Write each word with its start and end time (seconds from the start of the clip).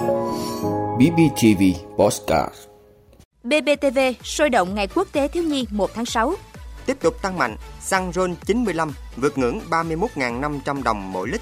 BBTV 0.00 1.62
Postcard 1.96 2.54
BBTV 3.44 3.98
sôi 4.24 4.50
động 4.50 4.74
ngày 4.74 4.86
quốc 4.94 5.08
tế 5.12 5.28
thiếu 5.28 5.42
nhi 5.42 5.66
1 5.70 5.90
tháng 5.94 6.04
6. 6.04 6.34
Tiếp 6.86 6.96
tục 7.00 7.22
tăng 7.22 7.38
mạnh, 7.38 7.56
xăng 7.80 8.12
RON 8.12 8.34
95 8.46 8.92
vượt 9.16 9.38
ngưỡng 9.38 9.60
31.500 9.70 10.82
đồng 10.82 11.12
mỗi 11.12 11.28
lít. 11.28 11.40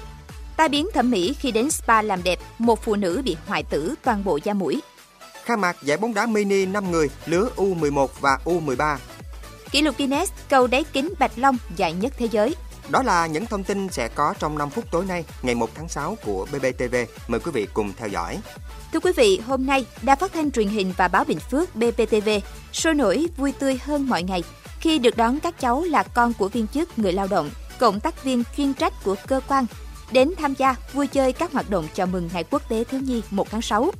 Tai 0.57 0.69
biến 0.69 0.87
thẩm 0.93 1.11
mỹ 1.11 1.33
khi 1.33 1.51
đến 1.51 1.71
spa 1.71 2.01
làm 2.01 2.23
đẹp, 2.23 2.39
một 2.57 2.83
phụ 2.83 2.95
nữ 2.95 3.21
bị 3.25 3.37
hoại 3.47 3.63
tử 3.63 3.95
toàn 4.03 4.23
bộ 4.23 4.39
da 4.43 4.53
mũi. 4.53 4.81
Khai 5.43 5.57
mạc 5.57 5.77
giải 5.83 5.97
bóng 5.97 6.13
đá 6.13 6.25
mini 6.25 6.65
5 6.65 6.91
người 6.91 7.09
lứa 7.25 7.49
U11 7.55 8.07
và 8.19 8.37
U13. 8.45 8.97
Kỷ 9.71 9.81
lục 9.81 9.97
Guinness 9.97 10.33
cầu 10.49 10.67
đáy 10.67 10.83
kính 10.93 11.13
Bạch 11.19 11.31
Long 11.35 11.57
dài 11.75 11.93
nhất 11.93 12.13
thế 12.17 12.27
giới. 12.31 12.55
Đó 12.91 13.03
là 13.03 13.27
những 13.27 13.45
thông 13.45 13.63
tin 13.63 13.89
sẽ 13.89 14.07
có 14.07 14.33
trong 14.39 14.57
5 14.57 14.69
phút 14.69 14.91
tối 14.91 15.05
nay, 15.05 15.23
ngày 15.41 15.55
1 15.55 15.69
tháng 15.75 15.89
6 15.89 16.17
của 16.25 16.47
BBTV. 16.51 16.95
Mời 17.27 17.39
quý 17.39 17.51
vị 17.51 17.67
cùng 17.73 17.93
theo 17.97 18.07
dõi. 18.07 18.39
Thưa 18.93 18.99
quý 18.99 19.11
vị, 19.15 19.39
hôm 19.47 19.65
nay, 19.65 19.85
Đài 20.01 20.15
Phát 20.15 20.33
thanh 20.33 20.51
truyền 20.51 20.67
hình 20.67 20.93
và 20.97 21.07
báo 21.07 21.23
Bình 21.23 21.39
Phước 21.39 21.75
BBTV 21.75 22.29
sôi 22.73 22.93
nổi 22.93 23.27
vui 23.37 23.51
tươi 23.51 23.79
hơn 23.83 24.09
mọi 24.09 24.23
ngày 24.23 24.43
khi 24.79 24.99
được 24.99 25.17
đón 25.17 25.39
các 25.39 25.59
cháu 25.59 25.83
là 25.83 26.03
con 26.03 26.33
của 26.33 26.47
viên 26.47 26.67
chức, 26.67 26.99
người 26.99 27.13
lao 27.13 27.27
động, 27.27 27.49
cộng 27.79 27.99
tác 27.99 28.23
viên 28.23 28.43
chuyên 28.57 28.73
trách 28.73 28.93
của 29.03 29.15
cơ 29.27 29.41
quan 29.47 29.65
đến 30.11 30.33
tham 30.37 30.53
gia 30.53 30.75
vui 30.93 31.07
chơi 31.07 31.33
các 31.33 31.51
hoạt 31.51 31.69
động 31.69 31.87
chào 31.93 32.07
mừng 32.07 32.29
Ngày 32.33 32.43
Quốc 32.43 32.69
tế 32.69 32.83
Thiếu 32.83 33.01
nhi 33.01 33.21
1 33.31 33.49
tháng 33.51 33.61
6. 33.61 33.91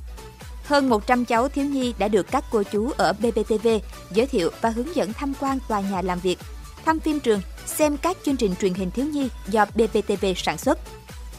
Hơn 0.64 0.88
100 0.88 1.24
cháu 1.24 1.48
thiếu 1.48 1.64
nhi 1.64 1.94
đã 1.98 2.08
được 2.08 2.26
các 2.30 2.44
cô 2.50 2.62
chú 2.62 2.90
ở 2.96 3.12
BBTV 3.12 3.68
giới 4.10 4.26
thiệu 4.26 4.50
và 4.60 4.70
hướng 4.70 4.96
dẫn 4.96 5.12
tham 5.12 5.32
quan 5.40 5.58
tòa 5.68 5.80
nhà 5.80 6.02
làm 6.02 6.18
việc, 6.18 6.38
thăm 6.84 7.00
phim 7.00 7.20
trường, 7.20 7.40
xem 7.66 7.96
các 7.96 8.16
chương 8.24 8.36
trình 8.36 8.54
truyền 8.60 8.74
hình 8.74 8.90
thiếu 8.90 9.06
nhi 9.06 9.28
do 9.48 9.64
BBTV 9.74 10.26
sản 10.36 10.58
xuất. 10.58 10.78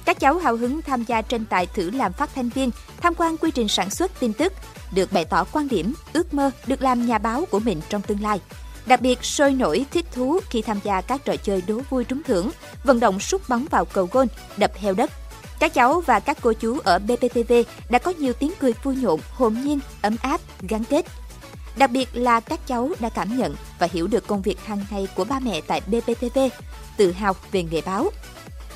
Các 0.05 0.19
cháu 0.19 0.37
hào 0.37 0.55
hứng 0.55 0.81
tham 0.81 1.03
gia 1.03 1.21
tranh 1.21 1.45
tài 1.45 1.65
thử 1.65 1.89
làm 1.89 2.13
phát 2.13 2.29
thanh 2.35 2.49
viên, 2.49 2.71
tham 3.01 3.15
quan 3.15 3.37
quy 3.37 3.51
trình 3.51 3.67
sản 3.67 3.89
xuất 3.89 4.19
tin 4.19 4.33
tức, 4.33 4.53
được 4.91 5.13
bày 5.13 5.25
tỏ 5.25 5.43
quan 5.51 5.67
điểm, 5.67 5.93
ước 6.13 6.33
mơ 6.33 6.51
được 6.67 6.81
làm 6.81 7.05
nhà 7.05 7.17
báo 7.17 7.45
của 7.51 7.59
mình 7.59 7.81
trong 7.89 8.01
tương 8.01 8.21
lai. 8.21 8.39
Đặc 8.85 9.01
biệt 9.01 9.25
sôi 9.25 9.51
nổi 9.51 9.85
thích 9.91 10.05
thú 10.11 10.39
khi 10.49 10.61
tham 10.61 10.79
gia 10.83 11.01
các 11.01 11.25
trò 11.25 11.35
chơi 11.35 11.63
đố 11.67 11.81
vui 11.89 12.03
trúng 12.03 12.23
thưởng, 12.23 12.51
vận 12.83 12.99
động 12.99 13.19
sút 13.19 13.49
bóng 13.49 13.65
vào 13.71 13.85
cầu 13.85 14.09
gôn, 14.11 14.27
đập 14.57 14.71
heo 14.75 14.93
đất. 14.93 15.11
Các 15.59 15.73
cháu 15.73 16.01
và 16.01 16.19
các 16.19 16.37
cô 16.41 16.53
chú 16.53 16.79
ở 16.83 16.99
BPTV 16.99 17.53
đã 17.89 17.99
có 17.99 18.11
nhiều 18.11 18.33
tiếng 18.33 18.51
cười 18.59 18.73
vui 18.83 18.95
nhộn, 18.95 19.19
hồn 19.31 19.61
nhiên, 19.63 19.79
ấm 20.01 20.15
áp, 20.21 20.41
gắn 20.61 20.83
kết. 20.83 21.05
Đặc 21.75 21.91
biệt 21.91 22.09
là 22.13 22.39
các 22.39 22.67
cháu 22.67 22.89
đã 22.99 23.09
cảm 23.09 23.37
nhận 23.37 23.55
và 23.79 23.87
hiểu 23.91 24.07
được 24.07 24.27
công 24.27 24.41
việc 24.41 24.59
hàng 24.65 24.85
ngày 24.91 25.07
của 25.15 25.23
ba 25.23 25.39
mẹ 25.39 25.61
tại 25.67 25.81
BPTV, 25.87 26.39
tự 26.97 27.11
hào 27.11 27.35
về 27.51 27.63
nghề 27.63 27.81
báo. 27.81 28.09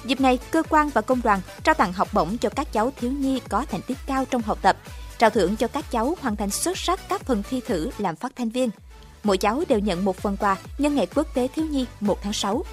Dịp 0.05 0.21
này, 0.21 0.39
cơ 0.51 0.63
quan 0.69 0.89
và 0.89 1.01
công 1.01 1.21
đoàn 1.21 1.41
trao 1.63 1.75
tặng 1.75 1.93
học 1.93 2.07
bổng 2.13 2.37
cho 2.37 2.49
các 2.49 2.73
cháu 2.73 2.93
thiếu 2.99 3.11
nhi 3.11 3.41
có 3.49 3.65
thành 3.71 3.81
tích 3.81 3.97
cao 4.05 4.25
trong 4.25 4.41
học 4.41 4.57
tập, 4.61 4.77
trao 5.17 5.29
thưởng 5.29 5.55
cho 5.55 5.67
các 5.67 5.91
cháu 5.91 6.17
hoàn 6.21 6.35
thành 6.35 6.49
xuất 6.49 6.77
sắc 6.77 6.99
các 7.09 7.21
phần 7.25 7.43
thi 7.49 7.61
thử 7.67 7.89
làm 7.97 8.15
phát 8.15 8.31
thanh 8.35 8.49
viên. 8.49 8.69
Mỗi 9.23 9.37
cháu 9.37 9.63
đều 9.67 9.79
nhận 9.79 10.05
một 10.05 10.17
phần 10.17 10.37
quà 10.37 10.57
nhân 10.77 10.95
ngày 10.95 11.07
quốc 11.15 11.27
tế 11.33 11.47
thiếu 11.55 11.65
nhi 11.65 11.85
1 11.99 12.19
tháng 12.21 12.33
6. 12.33 12.63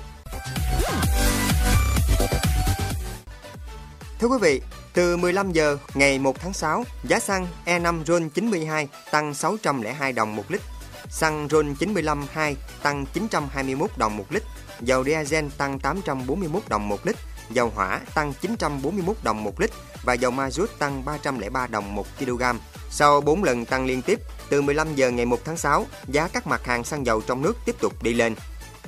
Thưa 4.19 4.29
quý 4.29 4.39
vị, 4.41 4.61
từ 4.95 5.17
15 5.17 5.53
giờ 5.53 5.79
ngày 5.95 6.19
1 6.19 6.41
tháng 6.41 6.53
6, 6.53 6.85
giá 7.05 7.21
xăng 7.21 7.47
E5 7.67 8.05
RON 8.05 8.29
92 8.29 8.89
tăng 9.11 9.35
602 9.35 10.13
đồng 10.13 10.37
một 10.37 10.45
lít, 10.49 10.61
xăng 11.09 11.49
RON 11.51 11.75
95 11.75 12.27
2 12.33 12.57
tăng 12.83 13.07
921 13.13 13.91
đồng 13.97 14.17
một 14.17 14.25
lít, 14.31 14.43
dầu 14.81 15.05
diesel 15.05 15.47
tăng 15.59 15.79
841 15.79 16.63
đồng 16.69 16.89
một 16.89 17.07
lít, 17.07 17.17
dầu 17.51 17.73
hỏa 17.75 18.01
tăng 18.15 18.33
941 18.41 19.17
đồng 19.23 19.45
một 19.45 19.61
lít 19.61 19.71
và 20.05 20.15
dầu 20.15 20.31
ma 20.31 20.51
rút 20.51 20.79
tăng 20.79 21.05
303 21.05 21.67
đồng 21.67 21.95
một 21.95 22.07
kg. 22.19 22.43
Sau 22.91 23.21
4 23.21 23.45
lần 23.45 23.65
tăng 23.65 23.87
liên 23.87 24.03
tiếp, 24.03 24.21
từ 24.49 24.63
15 24.63 24.95
giờ 24.95 25.11
ngày 25.11 25.27
1 25.27 25.41
tháng 25.45 25.57
6, 25.57 25.87
giá 26.07 26.29
các 26.29 26.47
mặt 26.47 26.65
hàng 26.65 26.85
xăng 26.85 27.07
dầu 27.07 27.23
trong 27.27 27.43
nước 27.43 27.57
tiếp 27.65 27.77
tục 27.81 28.03
đi 28.03 28.15
lên. 28.15 28.35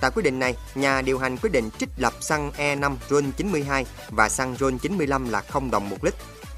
Tại 0.00 0.10
quyết 0.10 0.22
định 0.22 0.38
này, 0.38 0.55
nhà 0.75 1.03
điều 1.03 1.19
hành 1.19 1.37
quyết 1.37 1.50
định 1.53 1.71
trích 1.78 1.88
lập 1.97 2.12
xăng 2.21 2.50
E5 2.50 2.97
RON 3.10 3.31
92 3.37 3.87
và 4.10 4.28
xăng 4.28 4.56
RON 4.56 4.78
95 4.78 5.28
là 5.28 5.41
0 5.41 5.71
đồng 5.71 5.88
một 5.88 6.05
lít. 6.05 6.15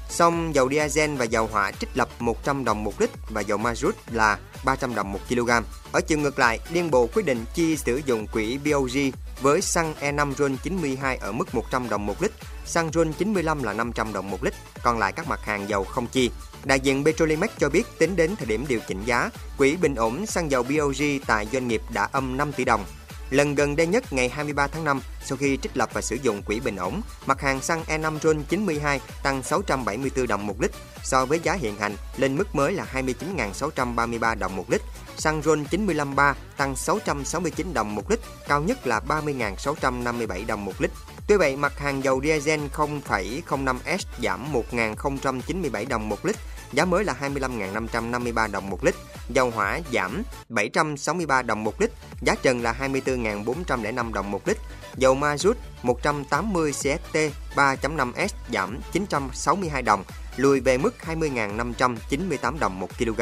Song 0.09 0.55
dầu 0.55 0.69
diesel 0.69 1.15
và 1.15 1.25
dầu 1.25 1.49
hỏa 1.51 1.71
trích 1.71 1.89
lập 1.93 2.09
100 2.19 2.65
đồng 2.65 2.83
một 2.83 3.01
lít 3.01 3.09
và 3.29 3.41
dầu 3.41 3.57
ma 3.57 3.75
rút 3.75 3.95
là 4.11 4.37
300 4.65 4.95
đồng 4.95 5.11
một 5.11 5.19
kg. 5.29 5.49
Ở 5.91 6.01
chiều 6.01 6.17
ngược 6.17 6.39
lại, 6.39 6.59
Liên 6.69 6.91
Bộ 6.91 7.07
quyết 7.13 7.25
định 7.25 7.45
chi 7.53 7.77
sử 7.77 8.01
dụng 8.05 8.27
quỹ 8.27 8.57
BOG 8.57 9.11
với 9.41 9.61
xăng 9.61 9.93
E5 9.99 10.33
RON 10.33 10.57
92 10.63 11.17
ở 11.17 11.31
mức 11.31 11.55
100 11.55 11.89
đồng 11.89 12.05
một 12.05 12.21
lít, 12.21 12.31
xăng 12.65 12.91
RON 12.91 13.13
95 13.13 13.63
là 13.63 13.73
500 13.73 14.13
đồng 14.13 14.29
một 14.29 14.43
lít, 14.43 14.53
còn 14.83 14.99
lại 14.99 15.11
các 15.11 15.27
mặt 15.27 15.39
hàng 15.43 15.69
dầu 15.69 15.83
không 15.83 16.07
chi. 16.07 16.31
Đại 16.63 16.79
diện 16.79 17.05
Petrolimex 17.05 17.49
cho 17.57 17.69
biết 17.69 17.83
tính 17.99 18.15
đến 18.15 18.35
thời 18.35 18.45
điểm 18.45 18.65
điều 18.67 18.79
chỉnh 18.87 19.03
giá, 19.05 19.29
quỹ 19.57 19.75
bình 19.75 19.95
ổn 19.95 20.25
xăng 20.25 20.51
dầu 20.51 20.63
BOG 20.63 21.01
tại 21.27 21.47
doanh 21.53 21.67
nghiệp 21.67 21.81
đã 21.93 22.09
âm 22.11 22.37
5 22.37 22.51
tỷ 22.51 22.65
đồng. 22.65 22.85
Lần 23.29 23.55
gần 23.55 23.75
đây 23.75 23.87
nhất 23.87 24.13
ngày 24.13 24.29
23 24.29 24.67
tháng 24.67 24.83
5, 24.83 25.01
sau 25.25 25.37
khi 25.37 25.57
trích 25.57 25.77
lập 25.77 25.89
và 25.93 26.01
sử 26.01 26.15
dụng 26.15 26.41
quỹ 26.41 26.59
bình 26.59 26.75
ổn, 26.75 27.01
mặt 27.25 27.41
hàng 27.41 27.61
xăng 27.61 27.83
E5 27.83 28.19
RON 28.19 28.43
92 28.43 29.01
tăng 29.23 29.43
674 29.43 30.27
đồng 30.27 30.47
một 30.47 30.61
lít 30.61 30.71
so 31.03 31.25
với 31.25 31.39
giá 31.43 31.53
hiện 31.53 31.75
hành 31.79 31.95
lên 32.17 32.37
mức 32.37 32.55
mới 32.55 32.73
là 32.73 32.85
29.633 32.93 34.39
đồng 34.39 34.55
một 34.55 34.69
lít. 34.69 34.81
Xăng 35.17 35.41
RON 35.41 35.63
95 35.63 36.15
3 36.15 36.35
tăng 36.57 36.75
669 36.75 37.73
đồng 37.73 37.95
một 37.95 38.11
lít, 38.11 38.19
cao 38.47 38.61
nhất 38.61 38.87
là 38.87 38.99
30.657 39.07 40.45
đồng 40.45 40.65
một 40.65 40.81
lít. 40.81 40.91
Tuy 41.27 41.35
vậy, 41.35 41.55
mặt 41.55 41.79
hàng 41.79 42.03
dầu 42.03 42.21
diesel 42.23 42.59
0,05S 42.73 43.97
giảm 44.23 44.53
1.097 44.71 45.87
đồng 45.87 46.09
một 46.09 46.25
lít, 46.25 46.35
giá 46.73 46.85
mới 46.85 47.03
là 47.03 47.15
25.553 47.21 48.51
đồng 48.51 48.69
một 48.69 48.83
lít. 48.83 48.95
Dầu 49.29 49.51
hỏa 49.51 49.79
giảm 49.93 50.23
763 50.49 51.41
đồng 51.41 51.63
một 51.63 51.81
lít, 51.81 51.91
giá 52.21 52.35
trần 52.41 52.61
là 52.61 52.75
24.405 52.79 54.13
đồng 54.13 54.31
một 54.31 54.47
lít. 54.47 54.57
Dầu 54.97 55.15
ma 55.15 55.37
rút 55.37 55.57
180 55.83 56.71
CST 56.71 57.17
3.5S 57.55 58.27
giảm 58.53 58.79
962 58.91 59.81
đồng, 59.81 60.03
lùi 60.37 60.59
về 60.59 60.77
mức 60.77 60.95
20.598 61.05 62.59
đồng 62.59 62.79
một 62.79 62.89
kg. 62.97 63.21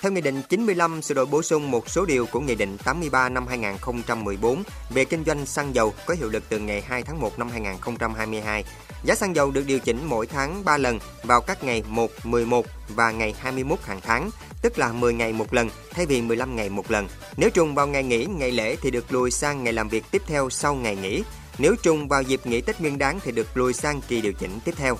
Theo 0.00 0.12
Nghị 0.12 0.20
định 0.20 0.42
95 0.48 1.02
sửa 1.02 1.14
đổi 1.14 1.26
bổ 1.26 1.42
sung 1.42 1.70
một 1.70 1.90
số 1.90 2.04
điều 2.04 2.26
của 2.26 2.40
Nghị 2.40 2.54
định 2.54 2.78
83 2.84 3.28
năm 3.28 3.46
2014 3.46 4.62
về 4.90 5.04
kinh 5.04 5.24
doanh 5.24 5.46
xăng 5.46 5.74
dầu 5.74 5.94
có 6.06 6.14
hiệu 6.14 6.28
lực 6.28 6.42
từ 6.48 6.58
ngày 6.58 6.82
2 6.82 7.02
tháng 7.02 7.20
1 7.20 7.38
năm 7.38 7.48
2022, 7.50 8.64
giá 9.04 9.14
xăng 9.14 9.36
dầu 9.36 9.50
được 9.50 9.66
điều 9.66 9.78
chỉnh 9.78 9.98
mỗi 10.04 10.26
tháng 10.26 10.64
3 10.64 10.76
lần 10.78 10.98
vào 11.22 11.40
các 11.40 11.64
ngày 11.64 11.82
1, 11.88 12.10
11 12.24 12.66
và 12.88 13.10
ngày 13.10 13.34
21 13.38 13.78
hàng 13.82 14.00
tháng, 14.00 14.30
tức 14.62 14.78
là 14.78 14.92
10 14.92 15.14
ngày 15.14 15.32
một 15.32 15.54
lần 15.54 15.70
thay 15.90 16.06
vì 16.06 16.22
15 16.22 16.56
ngày 16.56 16.68
một 16.68 16.90
lần. 16.90 17.08
Nếu 17.36 17.50
trùng 17.50 17.74
vào 17.74 17.86
ngày 17.86 18.02
nghỉ, 18.02 18.26
ngày 18.26 18.50
lễ 18.50 18.76
thì 18.82 18.90
được 18.90 19.12
lùi 19.12 19.30
sang 19.30 19.64
ngày 19.64 19.72
làm 19.72 19.88
việc 19.88 20.04
tiếp 20.10 20.22
theo 20.26 20.50
sau 20.50 20.74
ngày 20.74 20.96
nghỉ. 20.96 21.22
Nếu 21.58 21.74
trùng 21.82 22.08
vào 22.08 22.22
dịp 22.22 22.40
nghỉ 22.46 22.60
Tết 22.60 22.80
Nguyên 22.80 22.98
đán 22.98 23.20
thì 23.24 23.32
được 23.32 23.56
lùi 23.56 23.72
sang 23.72 24.00
kỳ 24.08 24.20
điều 24.20 24.32
chỉnh 24.32 24.58
tiếp 24.64 24.74
theo. 24.76 24.98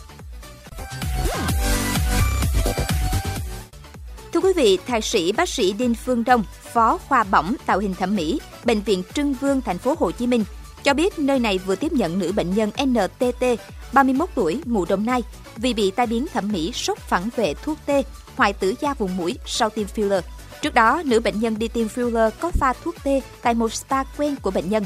Thưa 4.33 4.41
quý 4.41 4.53
vị, 4.57 4.79
thạc 4.87 5.05
sĩ 5.05 5.33
bác 5.33 5.49
sĩ 5.49 5.73
Đinh 5.73 5.95
Phương 5.95 6.25
Đông, 6.25 6.45
phó 6.73 6.99
khoa 7.09 7.25
bỏng 7.25 7.55
tạo 7.67 7.79
hình 7.79 7.95
thẩm 7.95 8.17
mỹ, 8.17 8.41
bệnh 8.65 8.81
viện 8.81 9.03
Trưng 9.15 9.35
Vương 9.35 9.61
thành 9.61 9.79
phố 9.79 9.95
Hồ 9.99 10.11
Chí 10.11 10.27
Minh 10.27 10.45
cho 10.85 10.95
biết 10.95 11.19
nơi 11.19 11.39
này 11.39 11.59
vừa 11.59 11.77
tiếp 11.77 11.93
nhận 11.93 12.19
nữ 12.19 12.33
bệnh 12.33 12.55
nhân 12.55 12.71
NTT, 12.85 13.45
31 13.93 14.29
tuổi, 14.35 14.61
ngụ 14.65 14.85
Đồng 14.85 15.07
Nai, 15.07 15.23
vì 15.57 15.75
bị 15.75 15.91
tai 15.91 16.07
biến 16.07 16.27
thẩm 16.33 16.53
mỹ 16.53 16.73
sốc 16.75 16.99
phản 16.99 17.29
vệ 17.37 17.55
thuốc 17.55 17.79
tê, 17.87 18.03
hoại 18.37 18.53
tử 18.53 18.75
da 18.81 18.95
vùng 18.95 19.17
mũi 19.17 19.39
sau 19.47 19.71
tiêm 19.71 19.87
filler. 19.97 20.21
Trước 20.63 20.75
đó, 20.75 21.03
nữ 21.05 21.21
bệnh 21.21 21.41
nhân 21.41 21.59
đi 21.59 21.69
tiêm 21.69 21.87
filler 21.87 22.31
có 22.41 22.51
pha 22.51 22.73
thuốc 22.85 22.95
tê 23.05 23.21
tại 23.43 23.55
một 23.55 23.75
spa 23.75 24.05
quen 24.05 24.37
của 24.43 24.51
bệnh 24.51 24.71
nhân. 24.71 24.85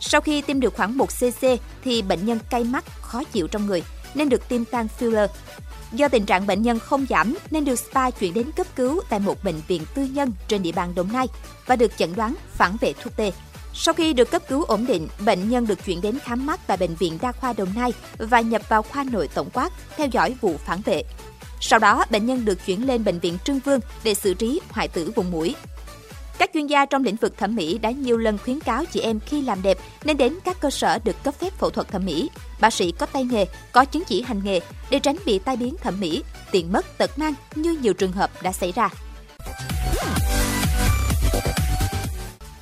Sau 0.00 0.20
khi 0.20 0.42
tiêm 0.42 0.60
được 0.60 0.76
khoảng 0.76 0.98
1 0.98 1.06
cc 1.06 1.46
thì 1.84 2.02
bệnh 2.02 2.26
nhân 2.26 2.38
cay 2.50 2.64
mắt, 2.64 2.84
khó 3.02 3.24
chịu 3.24 3.46
trong 3.46 3.66
người 3.66 3.82
nên 4.14 4.28
được 4.28 4.48
tiêm 4.48 4.64
tan 4.64 4.88
filler. 4.98 5.26
Do 5.92 6.08
tình 6.08 6.26
trạng 6.26 6.46
bệnh 6.46 6.62
nhân 6.62 6.78
không 6.78 7.06
giảm 7.10 7.36
nên 7.50 7.64
được 7.64 7.78
spa 7.78 8.10
chuyển 8.10 8.34
đến 8.34 8.52
cấp 8.56 8.66
cứu 8.76 9.00
tại 9.08 9.20
một 9.20 9.44
bệnh 9.44 9.60
viện 9.68 9.82
tư 9.94 10.04
nhân 10.04 10.32
trên 10.48 10.62
địa 10.62 10.72
bàn 10.72 10.94
Đồng 10.94 11.12
Nai 11.12 11.26
và 11.66 11.76
được 11.76 11.96
chẩn 11.96 12.14
đoán 12.16 12.34
phản 12.56 12.76
vệ 12.80 12.92
thuốc 12.92 13.16
tê. 13.16 13.32
Sau 13.74 13.94
khi 13.94 14.12
được 14.12 14.30
cấp 14.30 14.42
cứu 14.48 14.64
ổn 14.64 14.86
định, 14.86 15.08
bệnh 15.18 15.48
nhân 15.48 15.66
được 15.66 15.84
chuyển 15.84 16.00
đến 16.00 16.18
khám 16.18 16.46
mắt 16.46 16.60
tại 16.66 16.76
Bệnh 16.76 16.94
viện 16.94 17.18
Đa 17.22 17.32
khoa 17.32 17.52
Đồng 17.52 17.68
Nai 17.74 17.92
và 18.18 18.40
nhập 18.40 18.62
vào 18.68 18.82
khoa 18.82 19.04
nội 19.04 19.28
tổng 19.34 19.50
quát 19.52 19.70
theo 19.96 20.06
dõi 20.06 20.34
vụ 20.40 20.56
phản 20.64 20.80
vệ. 20.84 21.02
Sau 21.60 21.78
đó, 21.78 22.04
bệnh 22.10 22.26
nhân 22.26 22.44
được 22.44 22.66
chuyển 22.66 22.86
lên 22.86 23.04
Bệnh 23.04 23.18
viện 23.18 23.38
Trưng 23.44 23.58
Vương 23.58 23.80
để 24.04 24.14
xử 24.14 24.34
trí 24.34 24.60
hoại 24.70 24.88
tử 24.88 25.12
vùng 25.14 25.30
mũi. 25.30 25.54
Các 26.38 26.50
chuyên 26.54 26.66
gia 26.66 26.86
trong 26.86 27.04
lĩnh 27.04 27.16
vực 27.16 27.38
thẩm 27.38 27.56
mỹ 27.56 27.78
đã 27.78 27.90
nhiều 27.90 28.18
lần 28.18 28.38
khuyến 28.38 28.60
cáo 28.60 28.84
chị 28.84 29.00
em 29.00 29.20
khi 29.20 29.42
làm 29.42 29.62
đẹp 29.62 29.78
nên 30.04 30.16
đến 30.16 30.38
các 30.44 30.60
cơ 30.60 30.70
sở 30.70 30.98
được 31.04 31.22
cấp 31.24 31.34
phép 31.38 31.58
phẫu 31.58 31.70
thuật 31.70 31.88
thẩm 31.88 32.04
mỹ, 32.04 32.30
bác 32.60 32.72
sĩ 32.72 32.92
có 32.92 33.06
tay 33.06 33.24
nghề, 33.24 33.46
có 33.72 33.84
chứng 33.84 34.04
chỉ 34.04 34.22
hành 34.22 34.40
nghề 34.44 34.60
để 34.90 34.98
tránh 34.98 35.16
bị 35.26 35.38
tai 35.38 35.56
biến 35.56 35.76
thẩm 35.76 36.00
mỹ, 36.00 36.22
tiền 36.50 36.72
mất 36.72 36.98
tật 36.98 37.18
mang 37.18 37.34
như 37.54 37.78
nhiều 37.82 37.92
trường 37.92 38.12
hợp 38.12 38.30
đã 38.42 38.52
xảy 38.52 38.72
ra. 38.72 38.88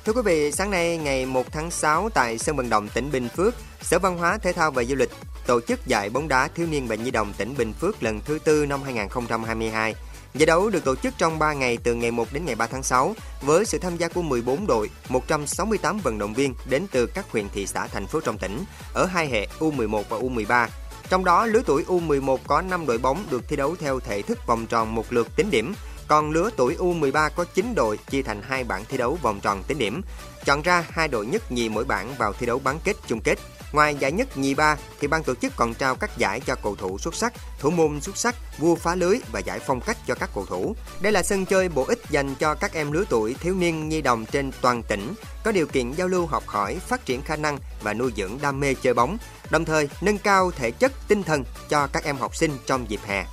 Thưa 0.09 0.13
quý 0.13 0.21
vị, 0.25 0.51
sáng 0.51 0.71
nay 0.71 0.97
ngày 0.97 1.25
1 1.25 1.51
tháng 1.51 1.71
6 1.71 2.09
tại 2.09 2.37
sân 2.37 2.55
vận 2.55 2.69
động 2.69 2.87
tỉnh 2.93 3.11
Bình 3.11 3.29
Phước, 3.35 3.53
Sở 3.81 3.99
Văn 3.99 4.17
hóa 4.17 4.37
Thể 4.37 4.53
thao 4.53 4.71
và 4.71 4.83
Du 4.83 4.95
lịch 4.95 5.09
tổ 5.47 5.61
chức 5.61 5.85
giải 5.85 6.09
bóng 6.09 6.27
đá 6.27 6.47
thiếu 6.47 6.67
niên 6.67 6.87
Bệnh 6.87 7.03
Nhi 7.03 7.11
đồng 7.11 7.33
tỉnh 7.37 7.53
Bình 7.57 7.73
Phước 7.73 8.03
lần 8.03 8.21
thứ 8.25 8.39
tư 8.43 8.65
năm 8.65 8.83
2022. 8.83 9.95
Giải 10.33 10.45
đấu 10.45 10.69
được 10.69 10.83
tổ 10.83 10.95
chức 10.95 11.13
trong 11.17 11.39
3 11.39 11.53
ngày 11.53 11.77
từ 11.83 11.95
ngày 11.95 12.11
1 12.11 12.27
đến 12.33 12.45
ngày 12.45 12.55
3 12.55 12.67
tháng 12.67 12.83
6 12.83 13.15
với 13.41 13.65
sự 13.65 13.77
tham 13.77 13.97
gia 13.97 14.07
của 14.07 14.21
14 14.21 14.67
đội, 14.67 14.89
168 15.09 15.99
vận 15.99 16.17
động 16.17 16.33
viên 16.33 16.53
đến 16.69 16.85
từ 16.91 17.05
các 17.05 17.31
huyện 17.31 17.49
thị 17.49 17.67
xã 17.67 17.87
thành 17.87 18.07
phố 18.07 18.19
trong 18.21 18.37
tỉnh 18.37 18.63
ở 18.93 19.05
hai 19.05 19.27
hệ 19.27 19.47
U11 19.59 20.03
và 20.09 20.17
U13. 20.17 20.67
Trong 21.09 21.25
đó, 21.25 21.45
lứa 21.45 21.61
tuổi 21.65 21.83
U11 21.83 22.37
có 22.47 22.61
5 22.61 22.85
đội 22.85 22.97
bóng 22.97 23.25
được 23.29 23.41
thi 23.47 23.55
đấu 23.55 23.75
theo 23.79 23.99
thể 23.99 24.21
thức 24.21 24.47
vòng 24.47 24.65
tròn 24.65 24.95
một 24.95 25.13
lượt 25.13 25.35
tính 25.35 25.51
điểm, 25.51 25.73
còn 26.09 26.31
lứa 26.31 26.49
tuổi 26.57 26.75
U13 26.79 27.29
có 27.35 27.43
9 27.43 27.75
đội 27.75 27.97
chia 27.97 28.21
thành 28.21 28.41
hai 28.41 28.63
bảng 28.63 28.85
thi 28.85 28.97
đấu 28.97 29.17
vòng 29.21 29.39
tròn 29.39 29.63
tính 29.67 29.77
điểm. 29.77 30.01
Chọn 30.45 30.61
ra 30.61 30.85
hai 30.89 31.07
đội 31.07 31.25
nhất 31.25 31.51
nhì 31.51 31.69
mỗi 31.69 31.85
bảng 31.85 32.15
vào 32.17 32.33
thi 32.33 32.45
đấu 32.45 32.59
bán 32.59 32.79
kết 32.83 32.95
chung 33.07 33.21
kết. 33.21 33.39
Ngoài 33.71 33.95
giải 33.95 34.11
nhất 34.11 34.37
nhì 34.37 34.53
ba 34.53 34.77
thì 34.99 35.07
ban 35.07 35.23
tổ 35.23 35.35
chức 35.35 35.53
còn 35.55 35.73
trao 35.73 35.95
các 35.95 36.17
giải 36.17 36.39
cho 36.39 36.55
cầu 36.55 36.75
thủ 36.75 36.97
xuất 36.97 37.15
sắc, 37.15 37.33
thủ 37.59 37.69
môn 37.69 38.01
xuất 38.01 38.17
sắc, 38.17 38.35
vua 38.57 38.75
phá 38.75 38.95
lưới 38.95 39.19
và 39.31 39.39
giải 39.39 39.59
phong 39.67 39.81
cách 39.81 39.97
cho 40.07 40.15
các 40.15 40.29
cầu 40.35 40.45
thủ. 40.45 40.75
Đây 41.01 41.11
là 41.11 41.23
sân 41.23 41.45
chơi 41.45 41.69
bổ 41.69 41.83
ích 41.83 41.99
dành 42.09 42.35
cho 42.35 42.55
các 42.55 42.73
em 42.73 42.91
lứa 42.91 43.03
tuổi 43.09 43.33
thiếu 43.33 43.55
niên 43.55 43.89
nhi 43.89 44.01
đồng 44.01 44.25
trên 44.25 44.51
toàn 44.61 44.83
tỉnh, 44.83 45.13
có 45.43 45.51
điều 45.51 45.67
kiện 45.67 45.91
giao 45.91 46.07
lưu 46.07 46.25
học 46.25 46.43
hỏi, 46.47 46.79
phát 46.87 47.05
triển 47.05 47.21
khả 47.21 47.35
năng 47.35 47.57
và 47.81 47.93
nuôi 47.93 48.13
dưỡng 48.17 48.37
đam 48.41 48.59
mê 48.59 48.73
chơi 48.73 48.93
bóng, 48.93 49.17
đồng 49.49 49.65
thời 49.65 49.89
nâng 50.01 50.17
cao 50.17 50.51
thể 50.51 50.71
chất 50.71 50.91
tinh 51.07 51.23
thần 51.23 51.43
cho 51.69 51.87
các 51.87 52.03
em 52.03 52.17
học 52.17 52.35
sinh 52.35 52.51
trong 52.65 52.89
dịp 52.89 52.99
hè. 53.05 53.25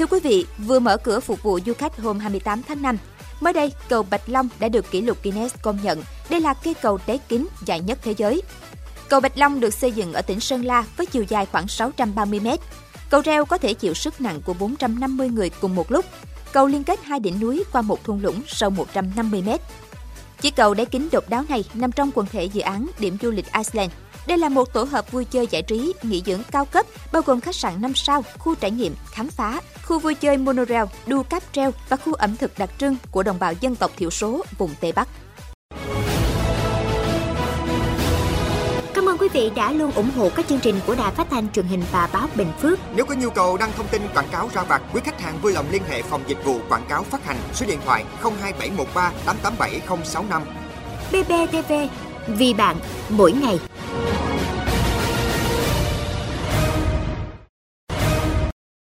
Thưa 0.00 0.06
quý 0.06 0.20
vị, 0.20 0.46
vừa 0.58 0.78
mở 0.78 0.96
cửa 0.96 1.20
phục 1.20 1.42
vụ 1.42 1.58
du 1.66 1.74
khách 1.74 1.98
hôm 1.98 2.18
28 2.18 2.62
tháng 2.62 2.82
5, 2.82 2.96
Mới 3.40 3.52
đây, 3.52 3.72
cầu 3.88 4.02
Bạch 4.10 4.28
Long 4.28 4.48
đã 4.60 4.68
được 4.68 4.90
kỷ 4.90 5.00
lục 5.00 5.22
Guinness 5.22 5.54
công 5.62 5.78
nhận. 5.82 6.02
Đây 6.30 6.40
là 6.40 6.54
cây 6.54 6.74
cầu 6.74 6.98
đáy 7.06 7.20
kính 7.28 7.46
dài 7.64 7.80
nhất 7.80 7.98
thế 8.02 8.14
giới. 8.16 8.42
Cầu 9.08 9.20
Bạch 9.20 9.38
Long 9.38 9.60
được 9.60 9.74
xây 9.74 9.92
dựng 9.92 10.12
ở 10.12 10.22
tỉnh 10.22 10.40
Sơn 10.40 10.64
La 10.64 10.84
với 10.96 11.06
chiều 11.06 11.24
dài 11.28 11.46
khoảng 11.46 11.68
630 11.68 12.40
m. 12.40 12.48
Cầu 13.10 13.20
reo 13.20 13.44
có 13.44 13.58
thể 13.58 13.74
chịu 13.74 13.94
sức 13.94 14.20
nặng 14.20 14.40
của 14.44 14.54
450 14.54 15.28
người 15.28 15.50
cùng 15.50 15.74
một 15.74 15.92
lúc. 15.92 16.04
Cầu 16.52 16.66
liên 16.66 16.84
kết 16.84 17.00
hai 17.02 17.20
đỉnh 17.20 17.40
núi 17.40 17.64
qua 17.72 17.82
một 17.82 18.04
thung 18.04 18.22
lũng 18.22 18.42
sâu 18.46 18.70
150 18.70 19.42
m. 19.42 19.50
Chiếc 20.40 20.56
cầu 20.56 20.74
đáy 20.74 20.86
kính 20.86 21.08
độc 21.12 21.28
đáo 21.28 21.44
này 21.48 21.64
nằm 21.74 21.92
trong 21.92 22.10
quần 22.14 22.26
thể 22.26 22.44
dự 22.44 22.60
án 22.60 22.86
điểm 22.98 23.16
du 23.22 23.30
lịch 23.30 23.46
Iceland 23.52 23.92
đây 24.30 24.38
là 24.38 24.48
một 24.48 24.72
tổ 24.72 24.82
hợp 24.84 25.12
vui 25.12 25.24
chơi 25.24 25.46
giải 25.50 25.62
trí, 25.62 25.92
nghỉ 26.02 26.22
dưỡng 26.26 26.42
cao 26.50 26.64
cấp, 26.64 26.86
bao 27.12 27.22
gồm 27.26 27.40
khách 27.40 27.54
sạn 27.54 27.82
5 27.82 27.94
sao, 27.94 28.24
khu 28.38 28.54
trải 28.54 28.70
nghiệm, 28.70 28.94
khám 29.10 29.28
phá, 29.28 29.60
khu 29.82 29.98
vui 29.98 30.14
chơi 30.14 30.36
monorail, 30.36 30.84
đu 31.06 31.22
cáp 31.22 31.42
treo 31.52 31.72
và 31.88 31.96
khu 31.96 32.14
ẩm 32.14 32.36
thực 32.36 32.58
đặc 32.58 32.70
trưng 32.78 32.96
của 33.10 33.22
đồng 33.22 33.38
bào 33.38 33.52
dân 33.60 33.76
tộc 33.76 33.90
thiểu 33.96 34.10
số 34.10 34.44
vùng 34.58 34.70
Tây 34.80 34.92
Bắc. 34.92 35.08
Cảm 38.94 39.08
ơn 39.08 39.18
quý 39.18 39.28
vị 39.32 39.50
đã 39.56 39.72
luôn 39.72 39.90
ủng 39.92 40.10
hộ 40.16 40.30
các 40.36 40.48
chương 40.48 40.60
trình 40.60 40.80
của 40.86 40.94
Đài 40.94 41.12
Phát 41.12 41.26
thanh 41.30 41.52
truyền 41.52 41.66
hình 41.66 41.82
và 41.92 42.08
báo 42.12 42.28
Bình 42.34 42.52
Phước. 42.60 42.78
Nếu 42.94 43.04
có 43.06 43.14
nhu 43.14 43.30
cầu 43.30 43.56
đăng 43.56 43.72
thông 43.76 43.88
tin 43.88 44.02
quảng 44.14 44.28
cáo 44.32 44.50
ra 44.54 44.62
vặt, 44.62 44.82
quý 44.94 45.00
khách 45.04 45.20
hàng 45.20 45.38
vui 45.42 45.52
lòng 45.52 45.66
liên 45.70 45.82
hệ 45.88 46.02
phòng 46.02 46.22
dịch 46.26 46.44
vụ 46.44 46.60
quảng 46.68 46.86
cáo 46.88 47.02
phát 47.02 47.24
hành 47.24 47.36
số 47.54 47.66
điện 47.66 47.78
thoại 47.84 48.04
02713 48.22 49.12
887065. 49.26 50.42
BBTV 51.12 51.72
vì 52.26 52.54
bạn 52.54 52.76
mỗi 53.08 53.32
ngày. 53.32 53.58